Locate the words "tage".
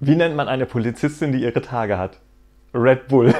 1.60-1.98